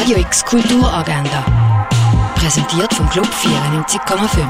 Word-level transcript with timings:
Radio 0.00 0.16
X 0.16 0.42
Kulturagenda. 0.46 1.44
Präsentiert 2.34 2.90
vom 2.94 3.06
Club 3.10 3.26
94,5. 3.26 4.46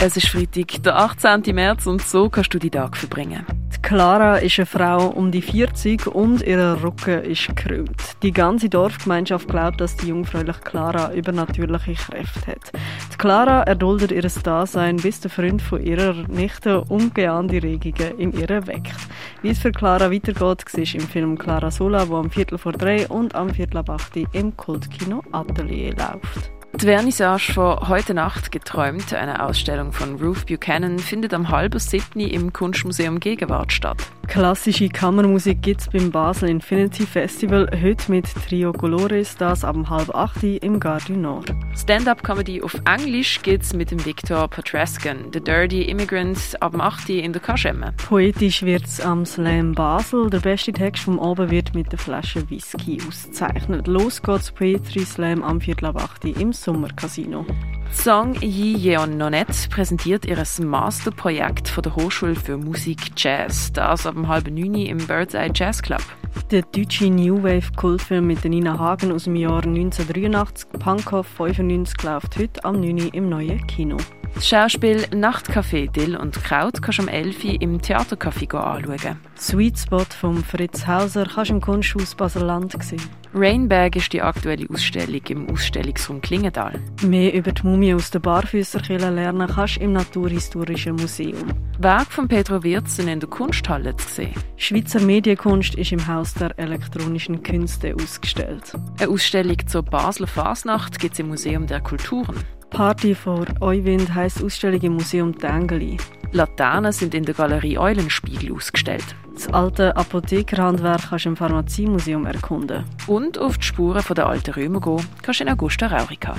Es 0.00 0.16
ist 0.16 0.28
Freitag, 0.28 0.82
der 0.82 0.96
18. 0.96 1.54
März 1.54 1.86
und 1.86 2.00
so 2.00 2.30
kannst 2.30 2.54
du 2.54 2.58
die 2.58 2.70
Tag 2.70 2.96
verbringen. 2.96 3.44
Die 3.76 3.82
Clara 3.82 4.38
ist 4.38 4.58
eine 4.58 4.64
Frau 4.64 5.08
um 5.08 5.30
die 5.30 5.42
40 5.42 6.06
und 6.06 6.40
ihr 6.40 6.78
Rücken 6.82 7.22
ist 7.22 7.48
gekrümmt. 7.48 8.16
Die 8.22 8.32
ganze 8.32 8.70
Dorfgemeinschaft 8.70 9.46
glaubt, 9.46 9.78
dass 9.82 9.96
die 9.96 10.08
jungfräuliche 10.08 10.60
Clara 10.60 11.12
übernatürliche 11.12 11.92
Kräfte 11.92 12.52
hat. 12.52 12.72
Clara 13.20 13.64
erduldet 13.64 14.12
ihr 14.12 14.22
Dasein, 14.22 14.96
bis 14.96 15.20
der 15.20 15.30
Freund 15.30 15.60
von 15.60 15.84
ihrer 15.84 16.14
Nichte 16.28 16.80
ungeahnte 16.80 17.62
Regungen 17.62 18.18
in 18.18 18.32
ihr 18.32 18.48
weckt. 18.66 18.96
Wie 19.42 19.50
es 19.50 19.58
für 19.58 19.72
Clara 19.72 20.10
weitergeht, 20.10 20.64
siehst 20.66 20.94
im 20.94 21.02
Film 21.02 21.36
Clara 21.36 21.70
Sola, 21.70 22.08
wo 22.08 22.16
am 22.16 22.30
Viertel 22.30 22.56
vor 22.56 22.72
drei 22.72 23.06
und 23.08 23.34
am 23.34 23.50
Viertel 23.50 23.76
ab 23.76 23.90
acht 23.90 24.16
im 24.16 24.56
Kultkino 24.56 25.22
Atelier 25.32 25.94
läuft. 25.96 26.59
Die 26.80 26.86
Vernissage 26.86 27.52
von 27.52 27.88
heute 27.90 28.14
Nacht 28.14 28.52
geträumt, 28.52 29.12
eine 29.12 29.44
Ausstellung 29.44 29.92
von 29.92 30.14
Ruth 30.16 30.46
Buchanan, 30.46 30.98
findet 30.98 31.34
am 31.34 31.50
halben 31.50 31.78
siebten 31.78 32.20
im 32.20 32.54
Kunstmuseum 32.54 33.20
Gegenwart 33.20 33.70
statt. 33.70 33.98
Klassische 34.28 34.88
Kammermusik 34.88 35.60
gibt 35.60 35.80
es 35.80 35.88
beim 35.90 36.10
Basel 36.10 36.48
Infinity 36.48 37.04
Festival 37.04 37.68
heute 37.82 38.10
mit 38.10 38.26
Trio 38.48 38.72
Colores, 38.72 39.36
das 39.36 39.64
ab 39.64 39.76
halb 39.90 40.14
acht 40.14 40.42
im 40.42 40.80
Gare 40.80 41.12
Nord. 41.12 41.52
Stand-up-Comedy 41.76 42.62
auf 42.62 42.74
Englisch 42.86 43.42
geht's 43.42 43.74
mit 43.74 43.90
dem 43.90 44.04
Victor 44.06 44.48
Petrascan, 44.48 45.30
The 45.32 45.40
Dirty 45.40 45.82
Immigrant, 45.82 46.38
ab 46.60 46.78
8 46.78 47.10
in 47.10 47.32
der 47.32 47.42
Kaschemme. 47.42 47.92
Poetisch 47.96 48.62
wird's 48.62 49.00
am 49.00 49.26
Slam 49.26 49.72
Basel. 49.72 50.30
Der 50.30 50.38
beste 50.38 50.72
Text 50.72 51.02
vom 51.02 51.18
Abend 51.18 51.50
wird 51.50 51.74
mit 51.74 51.90
der 51.90 51.98
Flasche 51.98 52.48
Whisky 52.48 52.98
ausgezeichnet. 53.06 53.88
Los 53.88 54.22
geht's 54.22 54.52
Poetry 54.52 55.04
Slam 55.04 55.42
am 55.42 55.60
Viertel 55.60 55.86
ab 55.86 55.96
8 55.96 56.24
im 56.26 56.52
Sommercasino. 56.70 57.44
Song 57.92 58.34
Yi 58.40 58.76
Yeon 58.76 59.16
Nonet 59.16 59.68
präsentiert 59.70 60.24
ihr 60.24 60.36
Masterprojekt 60.60 61.68
von 61.68 61.82
der 61.82 61.96
Hochschule 61.96 62.36
für 62.36 62.56
Musik 62.56 62.98
Jazz. 63.16 63.72
Das 63.72 64.06
ab 64.06 64.14
halben 64.28 64.54
neun 64.54 64.76
im 64.76 64.98
Birdseye 64.98 65.50
Jazz 65.52 65.82
Club. 65.82 66.02
Der 66.50 66.62
deutsche 66.62 67.08
New 67.10 67.42
Wave 67.42 67.72
Kultfilm 67.76 68.26
mit 68.26 68.44
Nina 68.44 68.78
Hagen 68.78 69.12
aus 69.12 69.24
dem 69.24 69.36
Jahr 69.36 69.64
1983, 69.64 70.68
Punkhoff 70.78 71.26
95, 71.36 72.02
läuft 72.02 72.38
heute 72.38 72.64
am 72.64 72.80
9. 72.80 73.08
im 73.12 73.28
neuen 73.28 73.66
Kino. 73.66 73.96
Das 74.34 74.48
Schauspiel 74.48 75.06
Nachtcafé 75.12 75.90
Dill 75.90 76.16
und 76.16 76.42
Kraut 76.42 76.80
kannst 76.80 76.98
du 76.98 77.02
am 77.02 77.08
11. 77.08 77.44
im 77.60 77.80
Theatercafé 77.80 78.54
anschauen. 78.56 79.18
Sweet 79.36 79.78
Spot 79.78 80.04
von 80.04 80.44
Fritz 80.44 80.86
Hauser 80.86 81.26
kannst 81.26 81.50
du 81.50 81.54
im 81.54 81.60
Kunsthaus 81.60 82.14
Baselland 82.14 82.82
sehen. 82.82 83.02
Rainbag 83.32 83.94
ist 83.94 84.12
die 84.12 84.22
aktuelle 84.22 84.68
Ausstellung 84.70 85.20
im 85.28 85.50
Ausstellungsraum 85.50 86.20
Klingenthal. 86.20 86.80
Mehr 87.02 87.32
über 87.32 87.52
die 87.52 87.64
Mumie 87.64 87.94
aus 87.94 88.10
der 88.10 88.18
Barfüsserkirche 88.18 89.10
lernen 89.10 89.48
kannst 89.48 89.76
du 89.76 89.80
im 89.82 89.92
Naturhistorischen 89.92 90.96
Museum. 90.96 91.52
Werk 91.78 92.12
von 92.12 92.28
Pedro 92.28 92.62
Wirz 92.62 92.96
sind 92.96 93.08
in 93.08 93.20
der 93.20 93.28
Kunsthalle 93.30 93.96
zu 93.96 94.06
sehen. 94.06 94.34
Schweizer 94.56 95.00
Medienkunst 95.00 95.76
ist 95.76 95.92
im 95.92 96.06
Haus 96.06 96.19
der 96.34 96.58
elektronischen 96.58 97.42
Künste 97.42 97.94
ausgestellt. 97.94 98.72
Eine 98.98 99.10
Ausstellung 99.10 99.56
zur 99.66 99.82
Basler 99.82 100.26
Fasnacht 100.26 100.98
gibt 100.98 101.14
es 101.14 101.18
im 101.18 101.28
Museum 101.28 101.66
der 101.66 101.80
Kulturen. 101.80 102.36
Party 102.70 103.14
vor 103.14 103.46
Euwind 103.60 104.14
heisst 104.14 104.42
Ausstellung 104.42 104.80
im 104.80 104.92
Museum 104.94 105.36
Tengeli. 105.36 105.96
Laternen 106.32 106.92
sind 106.92 107.14
in 107.14 107.24
der 107.24 107.34
Galerie 107.34 107.78
Eulenspiegel 107.78 108.54
ausgestellt. 108.54 109.16
Das 109.34 109.48
alte 109.52 109.96
Apothekerhandwerk 109.96 111.08
kannst 111.08 111.24
du 111.24 111.30
im 111.30 111.36
Pharmaziemuseum 111.36 112.26
erkunden. 112.26 112.84
Und 113.06 113.38
auf 113.38 113.58
die 113.58 113.64
Spuren 113.64 114.04
der 114.14 114.26
alten 114.26 114.52
Römer 114.52 114.80
gehen 114.80 115.04
kannst 115.22 115.40
du 115.40 115.44
in 115.44 115.50
Augusta 115.50 115.86
Raurica. 115.86 116.34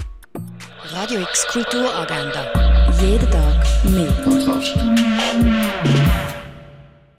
Radio 0.93 1.21
X 1.21 1.47
Kulturagenda. 1.47 2.45
Jeden 3.01 3.29
Tag 3.29 3.65
mehr. 3.85 4.11